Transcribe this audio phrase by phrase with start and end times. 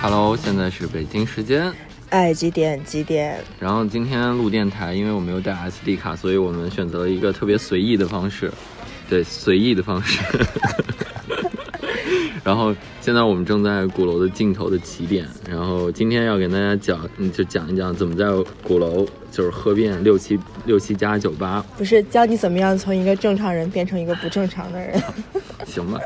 [0.00, 1.72] Hello，现在是北京时间。
[2.10, 2.82] 哎，几点？
[2.84, 3.42] 几点？
[3.58, 8.50] 然后今天录电台，因为我没有带 SD 卡，所以我们选择了一个特别随意的方式，
[9.10, 10.20] 对，随意的方式。
[12.44, 18.24] 然后现在我们正在鼓楼的尽头的起点，然后今天要给大家讲，嗯就讲一讲怎么在
[18.62, 25.02] 鼓楼就是喝遍六七六七家酒吧，不是教你怎么样从一个正常人变成一个不正常的人。
[25.66, 26.00] 行吧？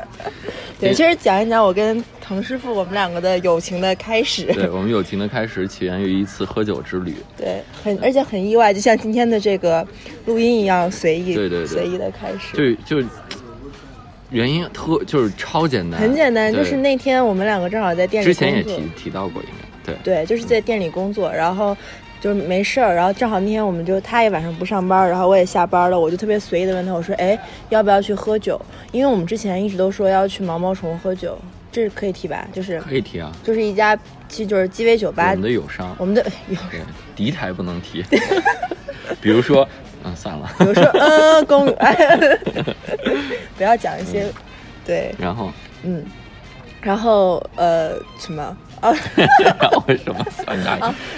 [0.83, 4.45] 对，其实讲一讲我跟滕师傅我们两个的友情的开始。
[4.53, 7.15] 对我们友情的开始起源于一次喝酒之旅。
[7.37, 9.85] 对，很而且很意外，就像今天的这个
[10.25, 12.75] 录音一样随意，对对对随意的开始。
[12.85, 13.07] 就就
[14.29, 19.49] 原因特就是超简单，很简单，就是那天我们两个正好在店里之前也提提到过，应
[19.85, 19.95] 该对。
[20.03, 21.77] 对，就是在店里工作，然后
[22.23, 28.57] 就是没事儿，然后正好那天我们就他也晚上不上班，然后我也下班了，我就特别随意的问他，我说，哎，要不要去喝酒？
[28.93, 31.37] 因为我们之前一直都说要去毛毛虫喝酒，
[31.69, 32.47] 这是可以提吧？
[32.53, 33.93] 就是可以提啊，就是一家
[34.29, 36.65] 其实就是鸡尾酒吧我们，的友商，我们的友商
[37.13, 38.01] 敌台不能提，
[39.19, 39.67] 比如说，
[40.05, 42.39] 嗯，算了，比如说嗯 公园，
[43.57, 44.31] 不要讲一些
[44.85, 45.51] 对然后
[45.83, 46.05] 嗯，
[46.81, 48.55] 然后呃什么
[48.91, 48.93] 啊？
[49.39, 50.25] 然后为什么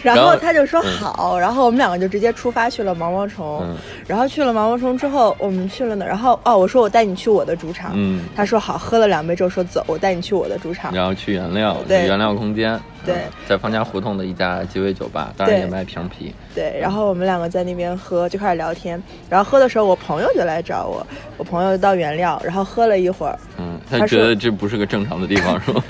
[0.03, 0.97] 然后他就说嗯。
[0.99, 3.75] 好，然后我们两个就直接出发去了毛毛虫，嗯。
[4.07, 6.05] 然后去了毛毛虫之后，我们去了哪？
[6.05, 8.25] 然后哦，我说我带你去我的主场，嗯。
[8.35, 12.05] 他说好，喝了两杯之后说走，我带你去我的主场，然后去原料，对。
[12.05, 13.15] 原料空间，对。
[13.15, 13.31] 嗯。
[13.47, 15.65] 在方家胡同的一家鸡尾酒吧，当然对。
[15.65, 21.05] 也卖瓶啤，对，然后我们两个在那边喝，就开始聊天，然后喝的时候，我朋友就来找我，
[21.37, 25.83] 我朋友到原料，然后喝了一会儿，嗯，他觉得这不是个正常的地方，是吧？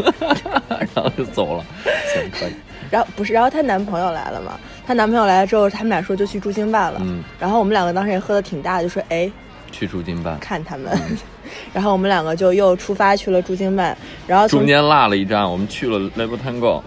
[0.95, 1.65] 然后就走了，
[2.13, 2.53] 行，可以，
[2.91, 7.23] 然后不是，然后她男朋友来了嘛，她男朋友来了之后，他们俩说就去驻京办了，嗯。
[7.39, 9.31] 然后我们两个当时也喝的挺大，就说哎
[9.71, 10.91] 去驻京办，看他们，
[11.73, 13.97] 然后我们两个就又出发去了驻京办，
[14.27, 16.81] 然后中间落了一站，我们去了 Label Tango，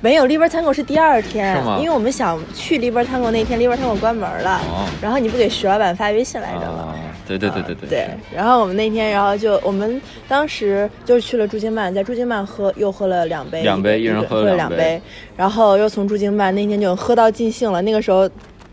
[0.00, 1.78] 没有 Liber Tango 是第二天，是吗？
[1.80, 4.86] 因为我们想去 Liber Tango 那天 Liber Tango 关门了，哦。
[5.00, 6.92] 然后你不给徐老板发微信来着吗？
[6.92, 6.94] 啊，
[7.26, 15.00] 对对对对对对，然后我们那天，然后就我们当时就去了驻京办，在驻京办喝又喝了两杯，两杯一一人喝了两杯。
[15.36, 18.28] 然后又从驻京办那天就喝到尽兴了，那个时候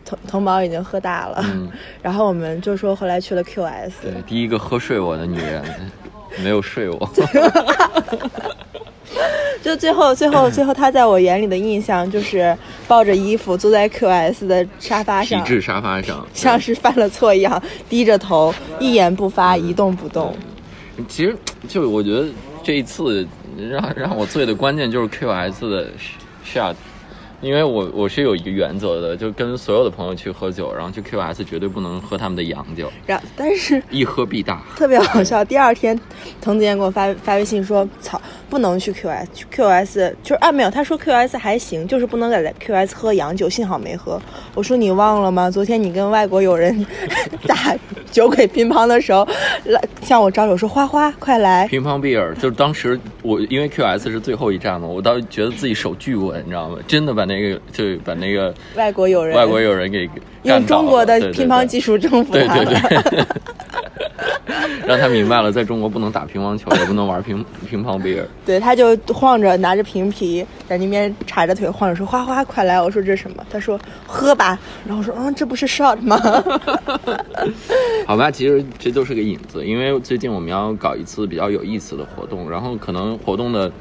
[0.05, 1.69] 同同宝已经喝大了，嗯。
[2.01, 5.63] 然后我们就说后来去了 QS，对，第一个喝睡我的女人，
[6.43, 7.09] 没有睡我，
[9.63, 12.55] 就最后 最后最后他在我眼里的印象就是
[12.87, 20.35] 抱着衣服坐在 QS 的沙发上，皮质沙发上，像是犯了错一样低着头，一言不发，一动不动。
[21.07, 21.35] 其实
[21.67, 22.27] 就我觉得
[22.61, 23.25] 这一次
[23.69, 25.87] 让让我醉的关键就是 QS 的
[26.45, 26.75] shot，
[27.43, 34.63] 因为我我是有一个原则的，就跟所有的朋友去喝酒，然后去 QS 绝对不能喝他们的洋酒，然但是一喝必大。
[34.77, 35.43] 特别好笑。
[35.45, 35.99] 第二天，
[36.41, 44.21] 滕子健给我发发微信说：“操，不能去 QS，去 QS 就是啊，没有，他说 QS 还行，就是不能在 QS 喝洋酒，幸好没喝。”
[44.55, 45.51] 我说：“你忘了吗？
[45.51, 46.85] 昨天你跟外国友人
[47.45, 47.75] 打
[48.09, 49.27] 酒鬼乒乓的时候，
[49.65, 56.77] 来向我招手说：‘花花，快来乒乓比尔，就是当时我因为 QS 是最后一站嘛，我倒觉得自己手巨稳，你知道吗？
[56.87, 60.09] 真的把那个就把那个！’外国友人，外国友人给
[60.43, 63.01] 用中国的乒乓技术征服对他对对。
[63.09, 63.25] 对，
[64.87, 67.93] 让他明白了，在中国不能打乒乓球，也不能玩乒 乒乓。
[68.45, 76.19] 对，他就晃着拿着瓶啤在那边叉着腿晃着说：“花花，快来！”我说：“这是什么？”他说：“喝吧。”然后我说：“嗯，这不是 shot 吗？”
[78.05, 83.71] 好吧，其实这都是个引子，因为最近我们要搞一次比较有意思的活动，然后可能活动的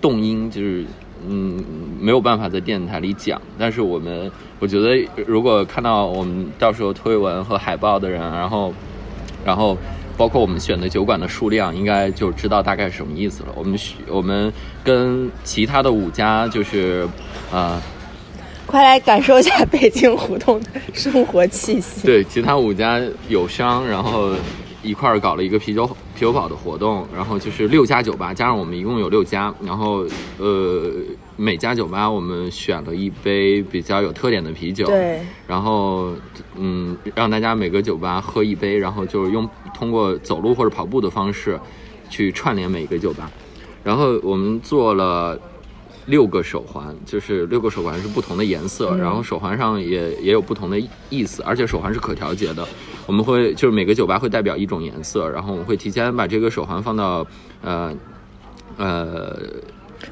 [0.00, 0.84] 动因就是。
[1.28, 1.64] 嗯，
[2.00, 8.72] 没有办法在电台里讲，但是我们我觉得，如果看到我们到时候推文和海报的人，然后，
[9.44, 9.76] 然后
[10.16, 13.48] 包括我们选的酒馆的数量，应该就知道大概是什么意思了。
[13.54, 17.08] 我们选我们跟其他的五家就是，
[17.50, 17.80] 呃，
[18.66, 22.06] 快来感受一下北京胡同的生活气息。
[22.06, 24.30] 对，其他五家友商，然后
[24.84, 30.06] 一块儿搞了一个啤酒啤酒堡的活动，然后就是六家酒吧，加上我们一共有六家，然后
[30.38, 30.92] 呃
[31.36, 36.12] 每家酒吧我们选了一杯比较有特点的啤酒，对，然后
[36.56, 41.58] 嗯让大家每个酒吧喝一杯，然后就是用通过走路或者跑步的方式
[42.10, 43.30] 去串联每个酒吧，
[43.82, 45.40] 然后我们做了
[46.06, 50.78] 六个手环，就是六个手环是不同的颜色，嗯然后手环上也也有不同的
[51.08, 52.68] 意思，而且手环是可调节的。
[53.06, 57.26] 我们会就是每个酒吧会代表一种颜色，然后我们会提前把这个手环放到
[57.62, 57.92] 呃
[58.76, 59.36] 呃，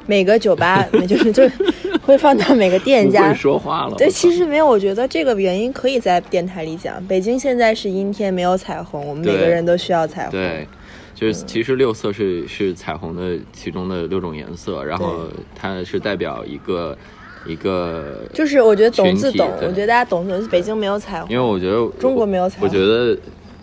[0.05, 1.55] 每个酒吧 就是就是
[2.03, 3.33] 会放到每个店家。
[3.33, 3.95] 说话了。
[3.97, 7.03] 对，其实没有，我觉得这个原因可以在电台里讲。
[7.07, 10.31] 北京现在是阴天，没有彩虹，我们每个人都需要彩虹。
[10.31, 10.67] 对，
[11.15, 16.97] 就是其实六色是是彩虹的其中的六种颜色，然后它是代表一个
[17.45, 20.25] 一个，就是我觉得懂自懂，我觉得大家懂。
[20.49, 23.17] 北京没有彩虹，因为我觉得中国没有彩虹我觉得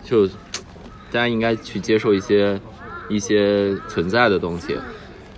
[0.05, 2.61] 就大家应该去接受一些
[3.09, 4.77] 一些存在的东西。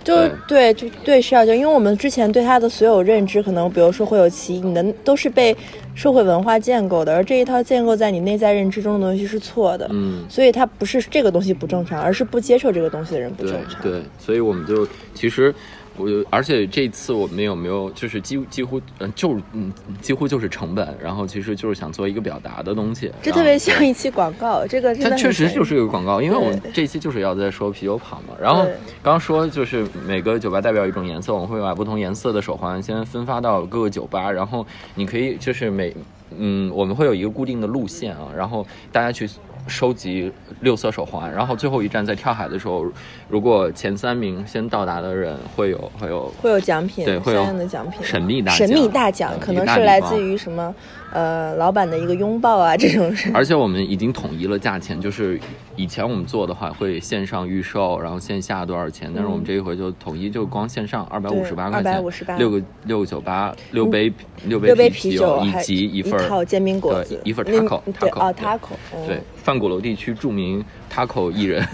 [0.03, 0.13] 就
[0.45, 5.55] 对，就对是要就，因为我们之前对它的所有认知，可能比如说会有歧义，你的都是被
[5.95, 9.87] 社会文化建构的，而这一套建构在你内在认知中的东西是错的。
[9.91, 13.81] 嗯，所以它不是这个东西不正常，而是不接受这个东西的人不正常。
[13.81, 15.55] 对，所以我们就其实。
[15.97, 28.35] 我而且这次我们有没有就是几几乎嗯就是嗯几乎就是成本，然后其实就是想做一个表达的东西，这特别像一期广告，这个它确实就是一个广告，因为我们这一期就是要在说啤酒跑嘛。
[28.41, 28.63] 然后
[29.01, 35.95] 刚刚说就是每个酒吧代表一种颜色，我们会把不同颜色的手环先分发到各个酒吧，然后你可以就是每
[36.37, 39.29] 嗯我们会有一个固定的路线啊，然后大家去。
[39.65, 42.85] 收集六色手环，然后最后一站在跳海的时候，
[43.29, 50.75] 如果前三名先到达的人会有会有会有奖品，对会有相应的奖品，神秘大神秘奖大奖嗯可能是来自于什么
[51.13, 53.31] 呃老板的一个拥抱啊这种事。
[53.33, 55.39] 而且我们已经统一了价钱，就是
[55.75, 62.37] 以前我们做的话会线上预售，然后线下多少钱，但是我们这一回就统一就光线上二百五十八块钱，二百五十八。
[62.37, 64.11] 六个六个酒吧，六杯
[64.45, 67.15] 六六杯啤啤酒以及一份煎饼果子。
[67.23, 68.45] 对，一份那 taco taco 哦对。
[68.45, 71.65] taco，嗯对，范鼓楼地区著名 taco 艺人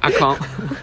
[0.00, 0.36] 阿康，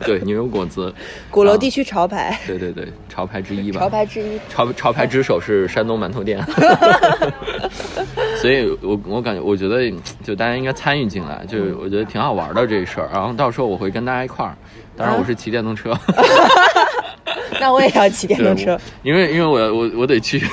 [0.06, 0.94] 对牛油果子，啊
[1.31, 4.39] 鼓楼地区潮牌，对对对，潮牌之一吧，潮牌之一。
[4.50, 6.39] 潮潮牌之首是山东馒头店，
[8.42, 9.92] 所以我我感觉我觉得
[10.24, 13.09] 就大家应该参与进来，就是我觉得挺好玩的这事儿。
[13.12, 14.56] 然后到时候我会跟大家一块儿，
[14.95, 15.98] 当然我是骑电动车，
[17.59, 18.80] 那我也要骑电动车。
[19.04, 20.44] 因为因为我我我得去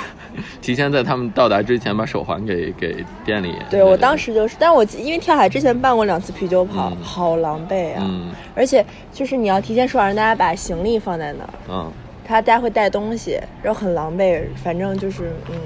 [0.64, 3.54] 提前在他们到达之前把手环给给店里。
[3.68, 7.98] 对我当时就是，但我因为跳海之前办过两次啤酒跑，嗯好狼狈啊！
[8.00, 8.82] 嗯而且
[9.12, 11.92] 就是你要提前说好让大家把行李放在那儿，嗯，
[12.26, 15.56] 他大家会带东西，然后很狼狈，反正就是嗯，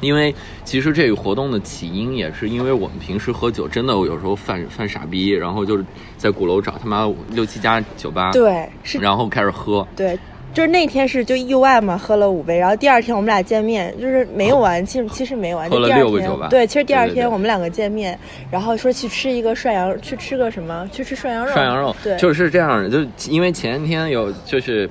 [0.00, 0.32] 因为
[0.64, 5.84] 其实这个活动的起因也是因为我们平时喝酒真的有时候犯犯傻逼，然后就是
[6.16, 9.84] 在鼓楼找他妈六七家酒吧，，对，是，然后开始喝。
[9.96, 10.16] 对。
[10.52, 16.48] 就是那天是就意外嘛，喝了五杯，然后第二天我们俩见面，就是没有完，其实其实没完，喝了就第二天六个酒吧。
[16.48, 18.18] 对，其实第二天我们两个见面，
[18.50, 24.86] 然后说去吃一个涮羊，去吃个什么，去吃涮羊肉，涮羊肉，对，就是这样的，就因为前天有就是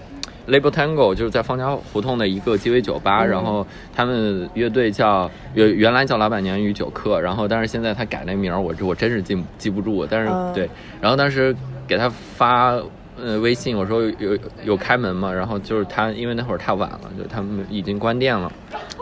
[0.48, 3.30] Label Tango，就是在方家胡同的一个鸡尾酒吧，嗯。
[3.30, 3.66] 然后
[3.96, 10.52] 他们乐队叫原原来叫老板娘与酒客，然后但是现在他改那名儿，我我真是记记不住，但是、嗯。
[10.56, 10.68] 对，
[11.00, 11.56] 然后当时
[11.88, 12.81] 给他发。
[13.24, 15.32] 呃，微信我说有有有开门嘛？
[15.32, 18.52] 然后就是他，因为那会儿太晚了，就他们已经关店了。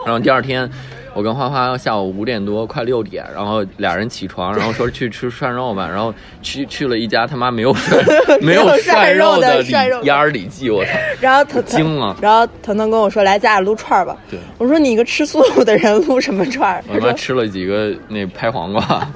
[0.04, 0.70] 然后第二天，
[1.14, 8.04] 我跟花花下午五点多快六点，然后俩人起床，然后说去吃涮肉吧，然后去去了一家他妈没有涮
[8.42, 9.72] 没有涮肉的里
[10.04, 10.90] 鸭儿里记，我操！
[11.20, 19.06] 然后腾惊了然后腾腾跟我说：“来，咱俩撸串儿吧。”对我说：“你一个吃素的人撸什么串儿？”我他妈吃了几个那拍黄瓜，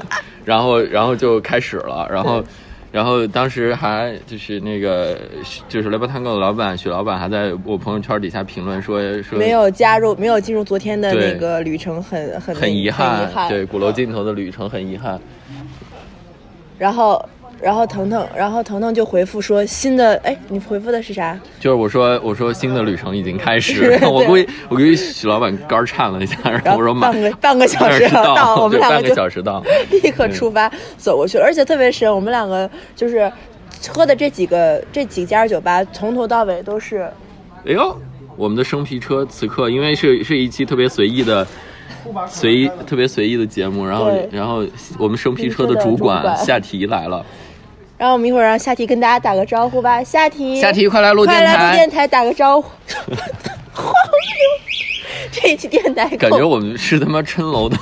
[0.44, 2.42] 然后然后就开始了，然后。
[2.94, 5.18] 然后当时还就是那个
[5.68, 13.48] 就是雷波探戈的老板许老板还在我朋友圈底下评论说说没有加入，没有进入昨天的那个旅程很，很遗，憾。
[13.48, 15.20] 对鼓楼尽头的旅程很遗憾。
[16.78, 17.28] 然后，
[17.64, 21.40] 然后腾腾，然后腾腾就回复说：“新的，哎，你回复的是啥？
[21.58, 33.32] 就是我说我说新的旅程已经开始 我估计我估计许老板肝儿颤了一下， 然然后后我说马半个 半个小时到，到，我们对半个两个就小时到，立刻出发走过去，而且特别神，我们两个就是
[33.88, 37.10] 喝的这几个这几家酒吧，从头到尾都是
[37.64, 37.98] 哎呦，
[38.36, 41.46] 我们的生皮车此刻因为是是一期特别随意的。
[42.28, 44.62] 随意特别随意的节目，然后然后
[44.98, 46.36] 我们生皮车的主管主管。
[46.36, 47.24] 夏提来了，
[48.04, 52.68] 然后我们一会儿让夏提跟大家打个招呼吧，夏提，夏提快来录快电台快来录电，台打个招呼。
[53.72, 57.78] 黄牛，这一期电台感觉我们是他妈撑楼的。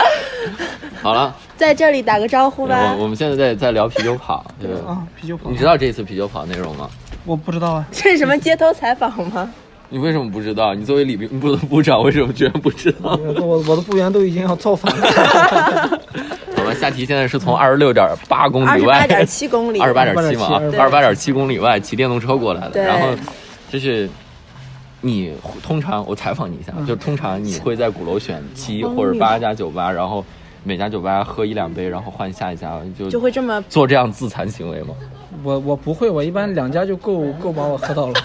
[1.00, 3.04] 好了，在这里打个招呼吧我。
[3.04, 4.90] 我们现在在在聊啤酒跑，对吧？
[4.90, 6.90] 啊，啤酒跑你，知道这次啤酒跑内容吗？
[7.24, 9.50] 我不知道啊，这是什么街头采访吗？
[9.88, 10.74] 你为什么不知道？
[10.74, 13.18] 你作为礼宾部的部长，为什么居然不知道？
[13.38, 16.00] 我我我的部员都已经要造反了。
[16.80, 22.82] 夏提现在是从二十六点八公里外，十八点七公里，二十八点七嘛，28.7二十八点七公里外骑电动车过来的。
[22.82, 23.08] 然后，
[23.70, 24.08] 就是
[25.00, 25.32] 你
[25.62, 30.24] 通常我采访你一下，嗯就通常你会在鼓楼选七或者八家酒吧，然后
[30.64, 34.94] 每家酒吧喝一两杯，然后换下一家，就就会这么做这样自残行为吗？
[35.42, 38.14] 我我不会，我一般两家就够够把我喝到了。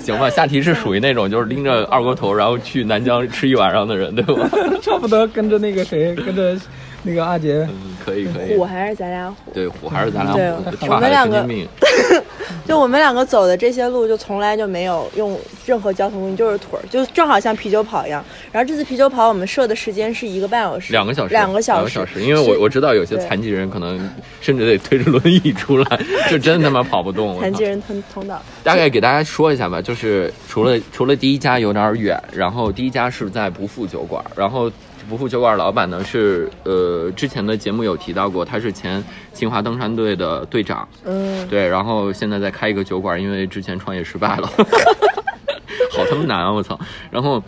[0.00, 4.48] 行吧，下题是属于那种就是拎着二锅头，然后去南疆吃一晚上的人，对吧？
[4.82, 6.56] 差不多跟着那个谁，跟着
[7.02, 9.50] 那个阿杰，嗯，可以可以虎，还是咱俩虎？
[9.52, 11.46] 对虎还是咱俩对虎，我们两个。
[12.66, 18.24] 就我们两个走的这些路，就从来就没有用任何交通工具，就是腿儿，就正好像啤酒跑一样。
[18.52, 24.08] 然后这次啤酒跑我们设的时间是一个半小时，两个小时，两个小两个小时，因为我我知道有些残疾人可能
[24.40, 27.28] 甚至得推着轮椅出来，就真他妈跑不动。
[27.28, 28.40] 我操 残疾人通通道。
[28.62, 34.70] 大概给大家说一下吧，就是除了除了第一家有点远，然后第一家是在不负酒馆，然后
[35.10, 44.46] 不负酒馆老板呢是呃之前的节目有提到过，他是前清华登山队的队长，嗯，对，然后现在在开一个酒馆，因为之前创业失败了，
[45.90, 46.52] 好他妈难啊！
[46.52, 46.78] 我操，
[47.10, 47.42] 然后。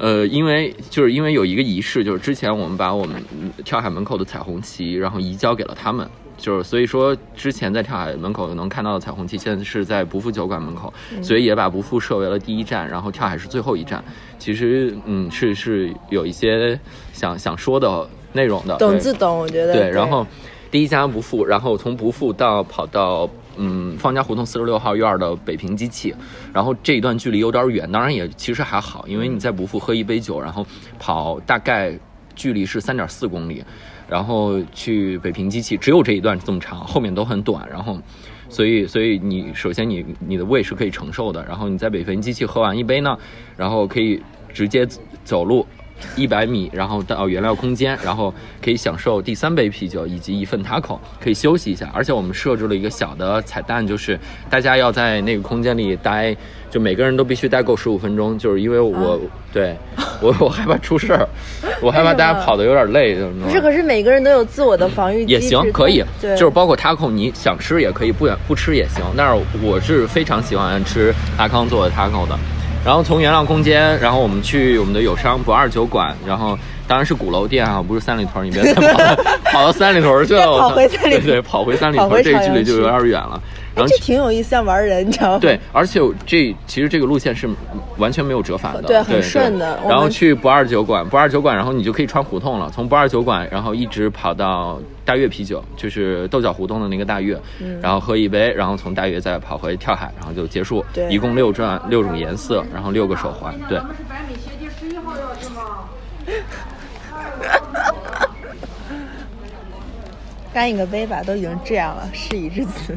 [0.00, 6.08] 呃，因为就是因为有一个仪式，就是之前我们把我们嗯跳海门口的彩虹旗，然后移交给了他们，
[6.38, 10.90] 就是所以说之前在跳海门口能看到的彩虹旗，现在是在不负酒馆门口，
[11.20, 14.02] 所以也把不负设为了第一站，然后跳海是最后一站。
[14.38, 16.78] 其实嗯是是有一些
[17.12, 19.72] 想想说的内容的，懂自懂，我觉得。
[19.72, 20.24] 对，然后
[20.70, 26.14] 第一家不负，然后从不负到跑到嗯方家胡同四十六号院儿的北平机器，
[26.52, 30.64] 然后这一段距离有点远，当然也其实还好，因为你在不负喝一杯酒，然后
[31.00, 31.98] 跑大概
[32.36, 33.64] 距离是三点四公里，
[34.08, 37.98] 然后去北平机器只有这一段这么长，后面都很短，然后。
[38.50, 43.14] 所以，所以你首先你你的胃是可以承受的，然后你在北平机器喝完一杯呢，
[43.58, 44.18] 然后可以
[44.54, 44.88] 直接
[45.22, 45.66] 走路
[46.16, 51.90] 一百米，然后到原料空间，然后可以享受第三杯啤酒以及一份 taco，可以休息一下。
[51.92, 56.34] 而且我们设置了一个小的彩蛋，就是大家要在那个空间里待，
[56.70, 59.18] 就每个人都必须待够十五分钟，就是因为我、啊
[59.50, 59.74] 对
[60.20, 61.26] 我 我害怕出事儿，
[61.80, 65.24] 我害怕大家跑的有点累，不不是，可是每个人都有自我的防御。
[65.24, 69.02] 也行，可以，对，就是包括 taco，你想吃也可以，不不吃也行。
[69.16, 72.38] 但是我是非常喜欢吃阿康做的 taco 的。
[72.84, 76.56] 然后从原料空间，然后我们去我们的友商不二酒馆，然后
[76.86, 83.42] 当然是鼓楼店啊，不是三里屯，你别再跑到 跑到三里屯去了，我操跑回三里屯对对，跑回三里屯，这个距离就有点远了。
[83.78, 85.38] 然后哎这挺有意思，像玩人，你知道吗？
[85.38, 87.48] 对，而且这其实这个路线是
[87.96, 100.84] 完全没有折返的，对很顺的然后去不二酒馆，不二酒馆，然后你就可以穿胡同了，从不二酒馆，然后一直跑到大悦啤酒，就是豆角胡同的那个大悦，嗯然后喝一杯，然后从大悦再跑回跳海，然后就结束。
[100.92, 103.78] 对一共六转，六种颜色，然后六个手环，对。
[103.78, 105.88] 是百米斜街十一号钥匙吗？
[110.52, 112.96] 干一个杯吧，都已经这样了，事已至此。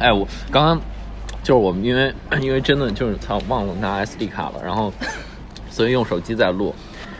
[0.00, 0.80] 哎，我刚刚
[1.42, 4.90] 就是我们因为因为真的就是操忘了拿 SD 卡了，然后
[5.70, 6.74] 所以用手机在录，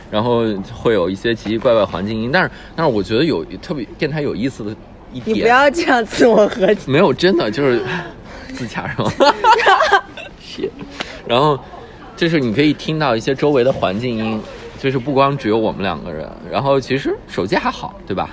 [0.09, 4.75] 然后会有一些奇奇怪怪环境音，但是但是我觉得有特别电台有意思的
[5.13, 6.91] 一点，你不要这样自我和解。
[6.91, 7.83] 没有真的就是
[8.55, 9.11] 自洽是吗？
[10.41, 10.67] 是，
[11.27, 11.59] 然后
[12.17, 14.41] 就是你可以听到一些周围的环境音，
[14.79, 18.31] 就是不光只有我们两个人，然后其实手机还好，对吧？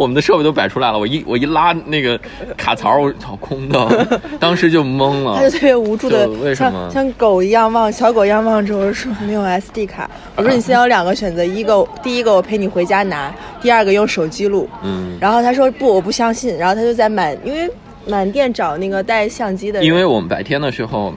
[0.00, 2.18] 我们的设备都摆出来了，我一我一拉那个
[2.56, 4.08] 卡槽，我操空的，
[4.40, 5.36] 当时就懵了。
[5.36, 10.10] 他就特别无助的就为，什么像像狗一样望小狗一样望着我说没有 SD 卡。
[10.36, 13.30] 我说你现在有两个选择，一个第一个我陪你回家拿，
[13.60, 14.66] 第二个用手机录。
[14.82, 16.56] 嗯，然后他说不，我不相信。
[16.56, 17.70] 然后他就在满因为
[18.06, 21.12] 满店找那个带相机的人，因为我们白天的时候，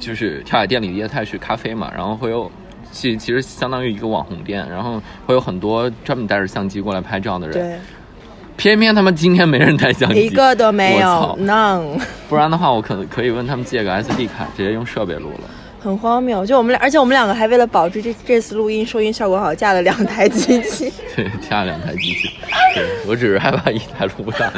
[0.00, 2.50] 就是跳海店里业态是咖啡嘛，然后会有。
[2.90, 7.78] 其其实相当于一个网红店，然后会有很多专门带着相机过来拍照的人，对
[8.56, 15.50] 偏偏他们今天没人带相机，一个都没有我操，none，不然的话，我可能可以问他们借个 SD 卡，直接用设备录了。
[15.80, 16.46] 很荒谬。
[16.46, 20.90] 就我们俩，而且我们两个还为了保持这这次录音收音效果好，架了两台机器。
[21.14, 22.30] 对，架了两台机器。
[22.74, 24.50] 对我只是害怕一台录不上，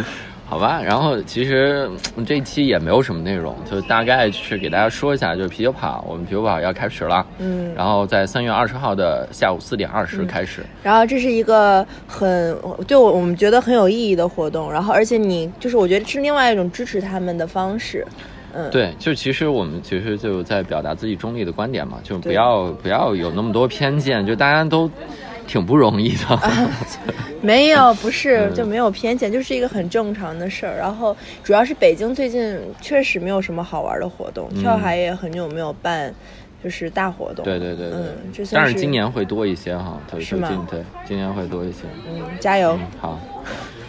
[0.47, 0.81] 好吧。
[0.83, 7.27] 然后其实嗯这一期也没有什么内容，就大概是给大家说一下，就是啤酒跑，我们啤酒跑要开始了。
[7.39, 10.65] 嗯然后在三月二十号的下午四点二十开始。
[10.83, 18.07] 然后这是一个很对我我们觉得很有意义的活动，然后而且你就是我觉得是另外一种支持他们的方式，
[18.55, 24.91] 嗯，对，就其实我们其实就在表达自己中立的观点嘛，就不要不要有那么多偏见，就大家都
[25.47, 26.41] 挺不容易的。
[27.41, 28.55] 没有不是嗯。
[28.55, 30.77] 就没有偏见，就是一个很正常的事儿。
[30.77, 36.13] 然后主要是北京最近确实没有什么好玩的活动，跳海也很久没有办
[36.65, 40.67] 就是大活动，对对对对，嗯，但是今年会多一些哈，对，是吗？
[40.69, 41.81] 对今年会多一些。
[42.09, 43.21] 嗯加油，好，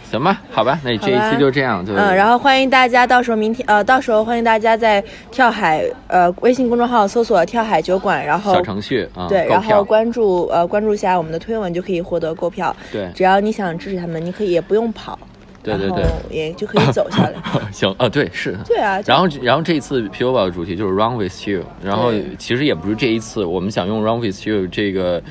[0.09, 12.75] 行吧，好吧，那这一期就这样，就嗯，然后欢迎大家到时候明天呃，到时候欢迎大家在跳海呃微信公众号搜索“跳海酒馆”，然后小程序啊，对，然后关注呃关注一下我们的推文，就可以获得购票。
[12.91, 15.19] 对只要你想支持他们，你可以也不用跑，
[15.61, 17.33] 对对对也就可以走下来。
[17.71, 18.57] 行啊，对是。
[18.65, 25.21] 对啊，然后，然后这一次啤酒宝的主题就是 Run with You，然后其实也不是这一次，我们想用 Run with You 这个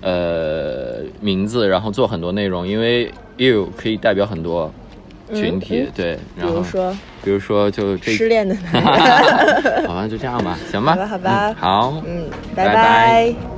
[0.00, 4.70] 呃名字，然后做很多内容，因为 You 可以代表很多
[5.32, 8.84] 群体，嗯嗯对，然后如说比如说就这，失恋的男人。
[9.88, 11.50] 好吧，就这样吧，行吧，好吧好吧。
[11.50, 12.74] 嗯好，嗯，拜拜。
[12.74, 12.74] 拜
[13.34, 13.53] 拜